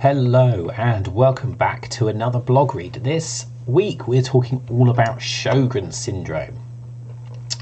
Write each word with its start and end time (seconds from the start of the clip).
Hello, 0.00 0.70
and 0.76 1.08
welcome 1.08 1.54
back 1.54 1.88
to 1.88 2.06
another 2.06 2.38
blog 2.38 2.72
read. 2.72 2.92
This 3.02 3.46
week 3.66 4.06
we're 4.06 4.22
talking 4.22 4.64
all 4.70 4.90
about 4.90 5.18
Sjogren's 5.18 5.96
syndrome. 5.96 6.56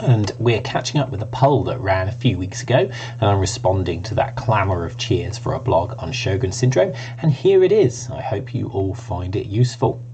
And 0.01 0.31
we're 0.39 0.61
catching 0.61 1.01
up 1.01 1.09
with 1.09 1.23
a 1.23 1.27
poll 1.27 1.65
that 1.65 1.81
ran 1.81 2.09
a 2.09 2.13
few 2.13 2.37
weeks 2.37 2.63
ago, 2.63 2.91
and 3.21 3.23
I'm 3.23 3.39
responding 3.39 4.03
to 4.03 4.15
that 4.17 4.37
clamour 4.37 4.85
of 4.85 4.99
cheers 4.99 5.39
for 5.39 5.55
a 5.55 5.59
blog 5.59 5.95
on 5.97 6.13
Sjogren's 6.13 6.59
syndrome. 6.59 6.93
And 7.23 7.33
here 7.33 7.65
it 7.65 7.73
is. 7.73 8.11
I 8.11 8.21
hope 8.21 8.55
you 8.55 8.69
all 8.69 8.95
find 8.95 9.35
it 9.35 9.47
useful. 9.47 10.05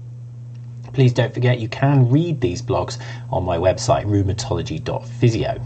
Please 0.93 1.11
don't 1.11 1.33
forget 1.33 1.59
you 1.59 1.67
can 1.67 2.09
read 2.09 2.39
these 2.39 2.61
blogs 2.61 2.99
on 3.31 3.43
my 3.43 3.57
website, 3.57 4.05
rheumatology.physio. 4.05 5.61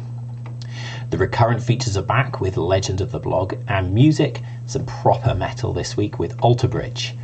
The 1.09 1.17
recurrent 1.17 1.63
features 1.63 1.95
are 1.95 2.01
back 2.01 2.41
with 2.41 2.57
Legend 2.57 2.99
of 2.99 3.13
the 3.13 3.19
Blog 3.19 3.53
and 3.69 3.93
music, 3.93 4.41
some 4.65 4.85
proper 4.85 5.33
metal 5.33 5.71
this 5.71 5.95
week 5.95 6.19
with 6.19 6.37
Alter 6.41 6.67
Bridge. 6.67 7.15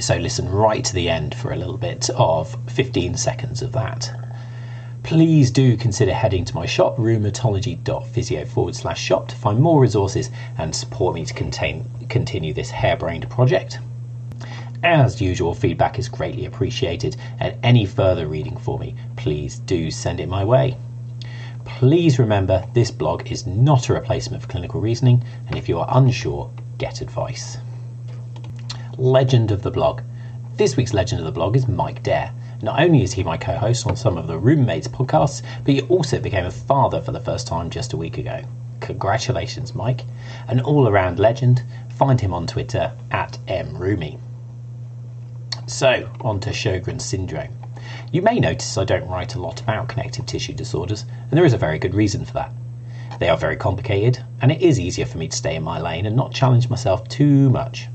So 0.00 0.16
listen 0.16 0.48
right 0.48 0.84
to 0.84 0.92
the 0.92 1.08
end 1.08 1.36
for 1.36 1.52
a 1.52 1.56
little 1.56 1.78
bit 1.78 2.10
of 2.10 2.56
15 2.72 3.16
seconds 3.16 3.62
of 3.62 3.70
that. 3.72 4.10
Please 5.04 5.52
do 5.52 5.76
consider 5.76 6.12
heading 6.12 6.44
to 6.46 6.54
my 6.56 6.66
shop, 6.66 6.96
rheumatology.physio 6.96 8.44
forward 8.46 8.74
slash 8.74 9.00
shop, 9.00 9.28
to 9.28 9.36
find 9.36 9.60
more 9.60 9.80
resources 9.80 10.28
and 10.58 10.74
support 10.74 11.14
me 11.14 11.24
to 11.24 11.34
contain, 11.34 11.88
continue 12.08 12.52
this 12.52 12.70
harebrained 12.70 13.30
project. 13.30 13.78
As 14.82 15.20
usual, 15.20 15.54
feedback 15.54 15.96
is 15.96 16.08
greatly 16.08 16.46
appreciated, 16.46 17.16
and 17.38 17.54
any 17.62 17.86
further 17.86 18.26
reading 18.26 18.56
for 18.56 18.80
me, 18.80 18.96
please 19.14 19.58
do 19.58 19.92
send 19.92 20.18
it 20.18 20.28
my 20.28 20.44
way. 20.44 20.76
Please 21.64 22.18
remember 22.18 22.64
this 22.74 22.90
blog 22.90 23.30
is 23.30 23.46
not 23.46 23.88
a 23.88 23.92
replacement 23.92 24.42
for 24.42 24.48
clinical 24.48 24.80
reasoning, 24.80 25.22
and 25.46 25.56
if 25.56 25.68
you 25.68 25.78
are 25.78 25.88
unsure, 25.90 26.50
get 26.78 27.00
advice. 27.00 27.58
Legend 28.96 29.50
of 29.50 29.62
the 29.62 29.70
blog. 29.70 30.02
This 30.56 30.76
week's 30.76 30.94
legend 30.94 31.20
of 31.20 31.24
the 31.24 31.32
blog 31.32 31.56
is 31.56 31.68
Mike 31.68 32.02
Dare. 32.02 32.32
Not 32.62 32.80
only 32.80 33.02
is 33.02 33.12
he 33.12 33.24
my 33.24 33.36
co 33.36 33.56
host 33.56 33.86
on 33.86 33.96
some 33.96 34.16
of 34.16 34.26
the 34.26 34.38
Roommates 34.38 34.86
podcasts, 34.86 35.42
but 35.64 35.74
he 35.74 35.80
also 35.82 36.20
became 36.20 36.46
a 36.46 36.50
father 36.50 37.00
for 37.00 37.12
the 37.12 37.20
first 37.20 37.46
time 37.46 37.70
just 37.70 37.92
a 37.92 37.96
week 37.96 38.18
ago. 38.18 38.42
Congratulations, 38.80 39.74
Mike. 39.74 40.04
An 40.48 40.60
all 40.60 40.88
around 40.88 41.18
legend. 41.18 41.62
Find 41.96 42.20
him 42.20 42.34
on 42.34 42.46
Twitter 42.46 42.92
at 43.10 43.38
mroomy. 43.46 44.18
So, 45.66 46.10
on 46.20 46.40
to 46.40 46.50
Sjogren's 46.50 47.04
syndrome. 47.04 47.61
You 48.12 48.22
may 48.22 48.38
notice 48.38 48.76
I 48.76 48.84
don't 48.84 49.08
write 49.08 49.34
a 49.34 49.40
lot 49.40 49.60
about 49.60 49.88
connective 49.88 50.26
tissue 50.26 50.52
disorders, 50.52 51.04
and 51.30 51.32
there 51.32 51.44
is 51.44 51.52
a 51.52 51.58
very 51.58 51.78
good 51.78 51.94
reason 51.94 52.24
for 52.24 52.32
that. 52.34 52.52
They 53.18 53.28
are 53.28 53.36
very 53.36 53.56
complicated, 53.56 54.24
and 54.40 54.50
it 54.50 54.60
is 54.60 54.80
easier 54.80 55.06
for 55.06 55.18
me 55.18 55.28
to 55.28 55.36
stay 55.36 55.56
in 55.56 55.62
my 55.62 55.80
lane 55.80 56.06
and 56.06 56.16
not 56.16 56.32
challenge 56.32 56.68
myself 56.68 57.08
too 57.08 57.50
much. 57.50 57.88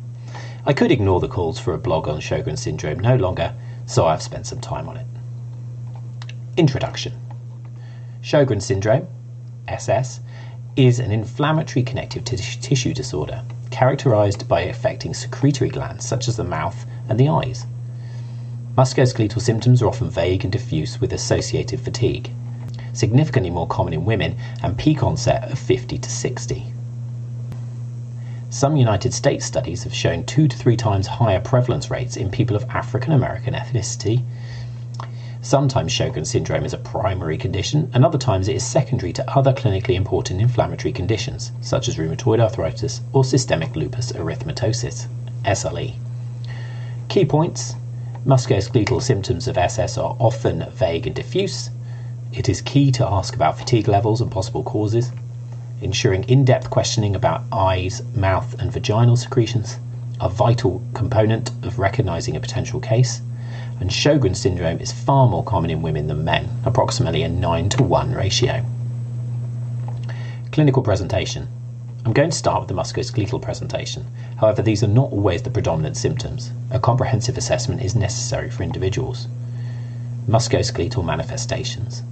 I 0.66 0.74
could 0.74 0.92
ignore 0.92 1.20
the 1.20 1.28
calls 1.28 1.60
for 1.60 1.74
a 1.74 1.78
blog 1.78 2.08
on 2.08 2.20
Sjogren's 2.20 2.62
syndrome 2.62 3.00
no 3.00 3.16
longer, 3.16 3.54
so 3.86 4.06
I've 4.06 4.22
spent 4.22 4.48
some 4.48 4.60
time 4.60 4.90
on 4.90 4.98
it. 4.98 5.08
Introduction 6.58 7.14
Sjogren's 8.22 8.66
syndrome, 8.66 9.08
SS, 9.68 10.20
is 10.76 11.00
an 11.00 11.12
inflammatory 11.12 11.84
connective 11.84 12.24
tissue 12.24 12.94
disorder 12.94 13.44
characterized 13.72 14.48
by 14.48 14.62
affecting 14.62 15.14
secretory 15.14 15.70
glands 15.70 16.06
such 16.06 16.28
as 16.28 16.36
the 16.36 16.44
mouth 16.44 16.86
and 17.10 17.20
the 17.20 17.30
eyes. 17.30 17.66
Musculoskeletal 18.78 19.42
symptoms 19.42 19.82
are 19.82 19.88
often 19.88 20.08
vague 20.08 20.44
and 20.44 20.52
diffuse 20.52 21.02
with 21.02 21.12
associated 21.12 21.80
fatigue, 21.80 22.30
significantly 22.94 23.50
more 23.50 23.66
common 23.66 23.92
in 23.92 24.06
women 24.06 24.38
and 24.62 24.78
peak 24.78 25.02
onset 25.02 25.52
of 25.52 25.58
50 25.58 25.98
to 25.98 26.08
60. 26.08 26.64
Some 28.52 28.78
United 28.78 29.16
States 29.16 29.46
studies 29.48 29.84
have 29.84 29.96
shown 29.96 30.26
two 30.26 30.48
to 30.48 30.56
three 30.56 30.78
times 30.78 31.08
higher 31.08 31.40
prevalence 31.40 31.90
rates 31.90 32.18
in 32.18 32.30
people 32.30 32.56
of 32.56 32.70
African 32.70 33.14
American 33.14 33.56
ethnicity. 33.56 34.24
Sometimes 35.42 35.92
Sjogren's 35.92 36.30
syndrome 36.30 36.64
is 36.64 36.74
a 36.74 36.78
primary 36.78 37.40
condition, 37.40 37.90
and 37.96 38.06
other 38.06 38.20
times 38.20 38.48
it 38.48 38.58
is 38.58 38.64
secondary 38.64 39.12
to 39.14 39.28
other 39.36 39.54
clinically 39.54 39.96
important 39.96 40.40
inflammatory 40.40 40.92
conditions, 40.92 41.52
such 41.62 41.88
as 41.88 41.98
rheumatoid 41.98 42.40
arthritis 42.40 43.02
or 43.12 43.24
systemic 43.24 43.76
lupus 43.76 44.12
erythematosus, 44.12 45.08
SLE. 45.46 45.96
Key 47.10 47.26
points 47.26 47.74
Musculoskeletal 48.28 49.02
symptoms 49.02 49.48
of 49.48 49.58
SS 49.58 49.98
are 49.98 50.18
often 50.20 50.70
vague 50.72 51.08
and 51.08 51.16
diffuse. 51.16 51.70
It 52.34 52.50
is 52.50 52.60
key 52.62 52.92
to 52.92 53.08
ask 53.08 53.34
about 53.34 53.58
fatigue 53.58 53.88
levels 53.88 54.20
and 54.20 54.30
possible 54.30 54.64
causes. 54.64 55.14
Ensuring 55.82 56.26
in 56.26 56.44
depth 56.44 56.70
questioning 56.70 57.16
about 57.16 57.46
eyes, 57.54 58.04
mouth, 58.16 58.54
and 58.60 58.70
vaginal 58.70 59.16
secretions, 59.16 59.80
a 60.20 60.28
vital 60.28 60.84
component 60.94 61.52
of 61.64 61.80
recognizing 61.80 62.36
a 62.36 62.42
potential 62.42 62.82
case. 62.82 63.22
And 63.80 63.90
Sjogren's 63.90 64.42
syndrome 64.42 64.80
is 64.80 64.92
far 64.92 65.30
more 65.30 65.46
common 65.46 65.70
in 65.70 65.82
women 65.82 66.08
than 66.08 66.26
men, 66.26 66.50
approximately 66.66 67.24
a 67.24 67.30
9 67.30 67.70
to 67.70 67.84
1 67.84 68.14
ratio. 68.14 68.66
Clinical 70.52 70.84
presentation. 70.84 71.48
I'm 72.06 72.14
going 72.14 72.30
to 72.30 72.38
start 72.38 72.62
with 72.62 72.70
the 72.70 72.76
musculoskeletal 72.76 73.42
presentation. 73.42 74.06
However, 74.38 74.62
these 74.62 74.84
are 74.84 74.88
not 74.88 75.12
always 75.12 75.44
the 75.44 75.50
predominant 75.50 75.98
symptoms. 75.98 76.52
A 76.72 76.80
comprehensive 76.80 77.38
assessment 77.38 77.82
is 77.82 77.96
necessary 77.96 78.50
for 78.50 78.64
individuals. 78.64 79.28
Musculoskeletal 80.28 81.04
manifestations. 81.04 82.04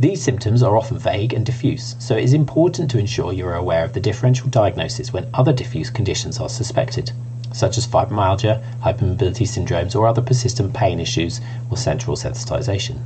These 0.00 0.22
symptoms 0.22 0.62
are 0.62 0.76
often 0.76 0.98
vague 0.98 1.32
and 1.32 1.46
diffuse, 1.46 1.94
so 1.98 2.16
it 2.16 2.24
is 2.24 2.32
important 2.32 2.90
to 2.90 2.98
ensure 2.98 3.32
you 3.32 3.46
are 3.46 3.54
aware 3.54 3.84
of 3.84 3.92
the 3.92 4.00
differential 4.00 4.48
diagnosis 4.48 5.12
when 5.12 5.28
other 5.32 5.52
diffuse 5.52 5.88
conditions 5.88 6.40
are 6.40 6.48
suspected, 6.48 7.12
such 7.52 7.78
as 7.78 7.86
fibromyalgia, 7.86 8.60
hypermobility 8.80 9.46
syndromes, 9.46 9.94
or 9.94 10.06
other 10.06 10.20
persistent 10.20 10.74
pain 10.74 10.98
issues 10.98 11.40
or 11.70 11.76
central 11.76 12.16
sensitization. 12.16 12.98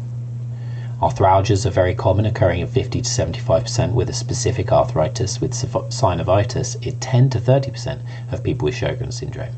Arthralgias 1.01 1.65
are 1.65 1.71
very 1.71 1.95
common, 1.95 2.27
occurring 2.27 2.59
in 2.59 2.67
50 2.67 3.03
to 3.03 3.09
75% 3.09 3.93
with 3.93 4.11
a 4.11 4.13
specific 4.13 4.73
arthritis 4.73 5.41
with 5.41 5.53
synovitis 5.53 6.75
in 6.85 6.99
10 6.99 7.31
to 7.31 7.39
30% 7.39 8.01
of 8.33 8.43
people 8.43 8.67
with 8.67 8.75
Sjogren's 8.75 9.17
syndrome. 9.17 9.55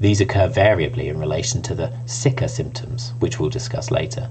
These 0.00 0.22
occur 0.22 0.48
variably 0.48 1.08
in 1.08 1.18
relation 1.18 1.60
to 1.62 1.74
the 1.74 1.92
sicca 2.06 2.48
symptoms, 2.48 3.12
which 3.18 3.38
we'll 3.38 3.50
discuss 3.50 3.90
later. 3.90 4.30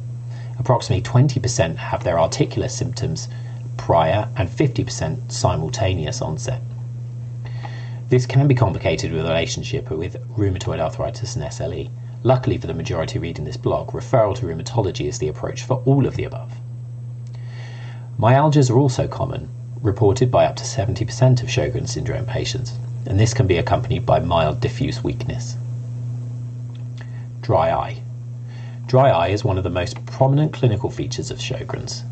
Approximately 0.58 1.04
20% 1.04 1.76
have 1.76 2.04
their 2.04 2.20
articular 2.20 2.70
symptoms 2.70 3.30
prior 3.78 4.28
and 4.36 4.50
50% 4.50 5.32
simultaneous 5.32 6.24
onset. 6.24 6.62
This 8.10 8.26
can 8.26 8.48
be 8.48 8.56
complicated 8.56 9.12
with 9.12 9.26
relationship 9.26 9.92
with 9.92 10.18
rheumatoid 10.36 10.80
arthritis 10.80 11.36
and 11.36 11.46
SLE. 11.46 11.90
Luckily 12.26 12.58
for 12.58 12.68
the 12.68 12.74
majority 12.74 13.20
reading 13.20 13.44
this 13.44 13.58
blog, 13.58 13.90
referral 13.92 14.34
to 14.38 14.46
rheumatology 14.46 15.08
is 15.08 15.20
the 15.20 15.28
approach 15.28 15.64
for 15.64 15.84
all 15.86 16.06
of 16.06 16.16
the 16.16 16.24
above. 16.24 16.54
Myalgias 18.18 18.72
are 18.72 18.80
also 18.80 19.10
common, 19.10 19.50
reported 19.82 20.32
by 20.32 20.46
up 20.46 20.56
to 20.56 20.64
70% 20.64 21.44
of 21.44 21.50
Sjogren's 21.50 21.92
syndrome 21.92 22.26
patients, 22.26 22.78
and 23.06 23.20
this 23.20 23.34
can 23.34 23.46
be 23.46 23.58
accompanied 23.58 24.06
by 24.06 24.20
mild 24.20 24.62
diffuse 24.62 25.04
weakness. 25.04 25.58
Dry 27.42 27.72
eye. 27.72 28.02
Dry 28.86 29.10
eye 29.10 29.28
is 29.28 29.44
one 29.44 29.58
of 29.58 29.66
the 29.66 29.70
most 29.70 30.06
prominent 30.06 30.54
clinical 30.54 30.90
features 30.90 31.30
of 31.30 31.40
Sjogren's. 31.40 32.06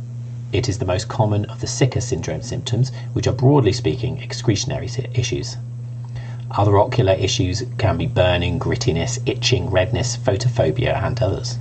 It 0.51 0.67
is 0.67 0.79
the 0.79 0.85
most 0.85 1.07
common 1.07 1.45
of 1.45 1.61
the 1.61 1.67
sicca 1.67 2.01
syndrome 2.01 2.41
symptoms, 2.41 2.91
which 3.13 3.27
are 3.27 3.33
broadly 3.33 3.71
speaking 3.71 4.21
excretionary 4.21 4.89
issues. 5.13 5.55
Other 6.57 6.77
ocular 6.77 7.13
issues 7.13 7.63
can 7.77 7.97
be 7.97 8.07
burning, 8.07 8.59
grittiness, 8.59 9.19
itching, 9.25 9.69
redness, 9.69 10.17
photophobia, 10.17 11.01
and 11.01 11.21
others. 11.21 11.57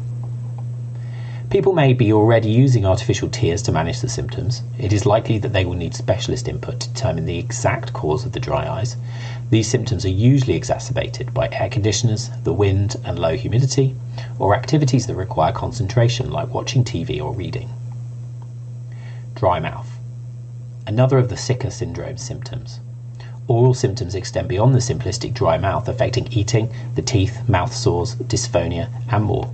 People 1.49 1.73
may 1.73 1.93
be 1.93 2.13
already 2.13 2.51
using 2.51 2.85
artificial 2.85 3.29
tears 3.29 3.63
to 3.63 3.73
manage 3.73 4.01
the 4.01 4.09
symptoms. 4.09 4.63
It 4.79 4.93
is 4.93 5.07
likely 5.07 5.39
that 5.39 5.53
they 5.53 5.65
will 5.65 5.77
need 5.77 5.95
specialist 5.95 6.49
input 6.49 6.81
to 6.81 6.89
determine 6.89 7.25
the 7.25 7.39
exact 7.39 7.93
cause 7.93 8.25
of 8.25 8.33
the 8.33 8.41
dry 8.41 8.69
eyes. 8.69 8.97
These 9.51 9.69
symptoms 9.69 10.05
are 10.05 10.09
usually 10.09 10.55
exacerbated 10.55 11.33
by 11.33 11.49
air 11.51 11.69
conditioners, 11.69 12.31
the 12.43 12.53
wind, 12.53 12.97
and 13.05 13.17
low 13.17 13.37
humidity, 13.37 13.95
or 14.41 14.57
activities 14.57 15.07
that 15.07 15.15
require 15.15 15.53
concentration 15.53 16.31
like 16.33 16.55
watching 16.55 16.83
TV 16.83 17.21
or 17.21 17.33
reading. 17.33 17.69
Dry 19.35 19.61
mouth. 19.61 19.99
Another 20.85 21.19
of 21.19 21.29
the 21.29 21.37
sicca 21.37 21.71
syndrome 21.71 22.17
symptoms. 22.17 22.81
Oral 23.49 23.75
symptoms 23.75 24.15
extend 24.15 24.49
beyond 24.49 24.75
the 24.75 24.79
simplistic 24.79 25.35
dry 25.35 25.59
mouth, 25.59 25.89
affecting 25.89 26.33
eating, 26.33 26.73
the 26.95 27.03
teeth, 27.03 27.49
mouth 27.49 27.75
sores, 27.75 28.15
dysphonia, 28.15 28.89
and 29.11 29.25
more. 29.25 29.51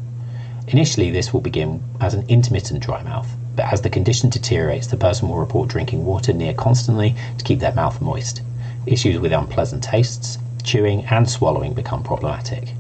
Initially, 0.68 1.10
this 1.10 1.32
will 1.32 1.40
begin 1.40 1.82
as 2.00 2.12
an 2.12 2.24
intermittent 2.28 2.80
dry 2.80 3.02
mouth, 3.02 3.28
but 3.54 3.72
as 3.72 3.80
the 3.82 3.88
condition 3.88 4.28
deteriorates, 4.28 4.88
the 4.88 4.96
person 4.96 5.28
will 5.28 5.38
report 5.38 5.68
drinking 5.68 6.04
water 6.04 6.32
near 6.32 6.52
constantly 6.52 7.14
to 7.38 7.44
keep 7.44 7.60
their 7.60 7.74
mouth 7.74 8.00
moist. 8.02 8.42
Issues 8.84 9.18
with 9.18 9.32
unpleasant 9.32 9.82
tastes, 9.82 10.38
chewing, 10.62 11.04
and 11.06 11.30
swallowing 11.30 11.72
become 11.72 12.02
problematic. 12.02 12.74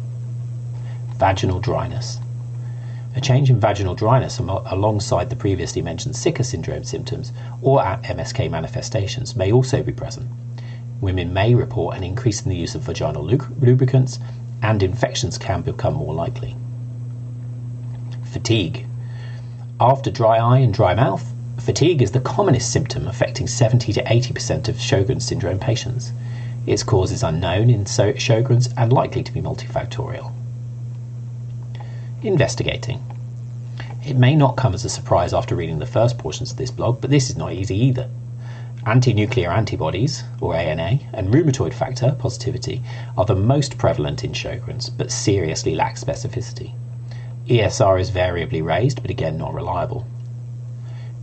Vaginal 1.16 1.60
dryness. 1.60 2.18
A 3.14 3.20
change 3.20 3.48
in 3.48 3.58
vaginal 3.58 3.94
dryness 3.94 4.38
alongside 4.38 5.30
the 5.30 5.36
previously 5.36 5.80
mentioned 5.80 6.14
sicca 6.14 6.44
syndrome 6.44 6.84
symptoms 6.84 7.32
or 7.62 7.80
MSK 7.80 8.50
manifestations 8.50 9.34
may 9.34 9.50
also 9.50 9.82
be 9.82 9.92
present. 9.92 10.28
Women 11.00 11.32
may 11.32 11.54
report 11.54 11.96
an 11.96 12.04
increase 12.04 12.42
in 12.42 12.48
the 12.48 12.56
use 12.56 12.74
of 12.74 12.82
vaginal 12.82 13.24
lubricants, 13.24 14.18
and 14.62 14.82
infections 14.82 15.36
can 15.36 15.62
become 15.62 15.94
more 15.94 16.14
likely. 16.14 16.56
Fatigue. 18.24 18.86
After 19.78 20.10
dry 20.10 20.38
eye 20.38 20.58
and 20.58 20.72
dry 20.72 20.94
mouth, 20.94 21.32
fatigue 21.58 22.00
is 22.00 22.12
the 22.12 22.20
commonest 22.20 22.72
symptom 22.72 23.06
affecting 23.06 23.46
70 23.46 23.92
to 23.92 24.02
80% 24.04 24.68
of 24.68 24.76
Sjogren's 24.76 25.26
syndrome 25.26 25.58
patients. 25.58 26.12
Its 26.66 26.82
cause 26.82 27.12
is 27.12 27.22
unknown 27.22 27.68
in 27.68 27.84
Sjogren's 27.84 28.68
and 28.76 28.92
likely 28.92 29.22
to 29.22 29.32
be 29.32 29.42
multifactorial. 29.42 30.32
Investigating. 32.22 33.04
It 34.04 34.16
may 34.16 34.34
not 34.34 34.56
come 34.56 34.72
as 34.72 34.84
a 34.84 34.88
surprise 34.88 35.34
after 35.34 35.54
reading 35.54 35.78
the 35.78 35.86
first 35.86 36.16
portions 36.16 36.50
of 36.50 36.56
this 36.56 36.70
blog, 36.70 37.00
but 37.00 37.10
this 37.10 37.28
is 37.28 37.36
not 37.36 37.52
easy 37.52 37.76
either. 37.76 38.08
Anti 38.86 39.12
nuclear 39.12 39.50
antibodies, 39.50 40.22
or 40.40 40.54
ANA, 40.54 41.00
and 41.12 41.34
rheumatoid 41.34 41.74
factor 41.74 42.14
positivity 42.20 42.84
are 43.18 43.24
the 43.24 43.34
most 43.34 43.78
prevalent 43.78 44.22
in 44.22 44.30
Sjogren's, 44.30 44.90
but 44.90 45.10
seriously 45.10 45.74
lack 45.74 45.96
specificity. 45.96 46.72
ESR 47.48 48.00
is 48.00 48.10
variably 48.10 48.62
raised, 48.62 49.02
but 49.02 49.10
again 49.10 49.36
not 49.36 49.52
reliable. 49.52 50.06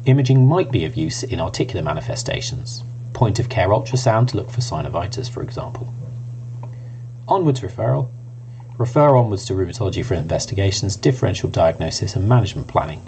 Imaging 0.03 0.45
might 0.45 0.73
be 0.73 0.83
of 0.83 0.97
use 0.97 1.23
in 1.23 1.39
articular 1.39 1.81
manifestations. 1.81 2.83
Point 3.13 3.39
of 3.39 3.47
care 3.47 3.69
ultrasound 3.69 4.27
to 4.27 4.35
look 4.35 4.51
for 4.51 4.59
synovitis, 4.59 5.29
for 5.29 5.41
example. 5.41 5.93
Onwards 7.29 7.61
referral. 7.61 8.09
Refer 8.77 9.15
onwards 9.15 9.45
to 9.45 9.53
rheumatology 9.53 10.03
for 10.03 10.15
investigations, 10.15 10.97
differential 10.97 11.49
diagnosis, 11.49 12.17
and 12.17 12.27
management 12.27 12.67
planning. 12.67 13.01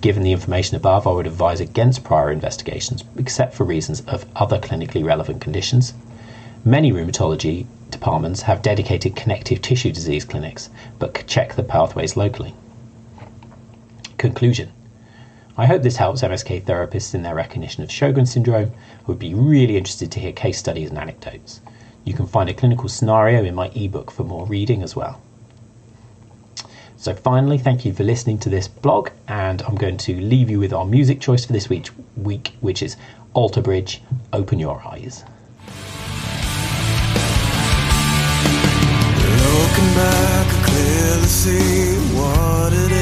Given 0.00 0.22
the 0.22 0.32
information 0.32 0.76
above, 0.76 1.06
I 1.06 1.10
would 1.10 1.26
advise 1.26 1.60
against 1.60 2.04
prior 2.04 2.30
investigations, 2.30 3.02
except 3.16 3.54
for 3.54 3.64
reasons 3.64 4.00
of 4.02 4.26
other 4.36 4.58
clinically 4.58 5.04
relevant 5.04 5.40
conditions. 5.40 5.92
Many 6.64 6.92
rheumatology 6.92 7.66
departments 7.90 8.42
have 8.42 8.62
dedicated 8.62 9.16
connective 9.16 9.60
tissue 9.60 9.90
disease 9.90 10.24
clinics, 10.24 10.70
but 10.98 11.26
check 11.26 11.54
the 11.54 11.64
pathways 11.64 12.16
locally. 12.16 12.54
Conclusion 14.18 14.72
I 15.56 15.66
hope 15.66 15.82
this 15.82 15.96
helps 15.96 16.22
MSK 16.22 16.62
therapists 16.62 17.16
in 17.16 17.22
their 17.22 17.34
recognition 17.34 17.82
of 17.82 17.88
Sjogren's 17.88 18.30
syndrome. 18.30 18.70
I 19.00 19.02
would 19.08 19.18
be 19.18 19.34
really 19.34 19.76
interested 19.76 20.12
to 20.12 20.20
hear 20.20 20.30
case 20.30 20.56
studies 20.56 20.90
and 20.90 20.98
anecdotes. 20.98 21.60
You 22.04 22.14
can 22.14 22.28
find 22.28 22.48
a 22.48 22.54
clinical 22.54 22.88
scenario 22.88 23.42
in 23.42 23.56
my 23.56 23.66
ebook 23.74 24.12
for 24.12 24.22
more 24.22 24.46
reading 24.46 24.84
as 24.84 24.94
well. 24.94 25.20
So, 27.00 27.14
finally, 27.14 27.58
thank 27.58 27.84
you 27.84 27.92
for 27.92 28.02
listening 28.02 28.38
to 28.40 28.48
this 28.48 28.66
blog, 28.66 29.10
and 29.28 29.62
I'm 29.62 29.76
going 29.76 29.98
to 29.98 30.20
leave 30.20 30.50
you 30.50 30.58
with 30.58 30.72
our 30.72 30.84
music 30.84 31.20
choice 31.20 31.44
for 31.44 31.52
this 31.52 31.68
week, 31.68 31.90
week 32.16 32.54
which 32.60 32.82
is 32.82 32.96
Alter 33.34 33.62
Bridge 33.62 34.02
Open 34.32 34.58
Your 34.58 34.84
Eyes. 34.84 35.24
Looking 39.38 39.94
back, 39.94 40.46
I 40.48 40.64
clearly 40.66 41.28
see 41.28 41.94
what 42.18 42.72
it 42.72 42.97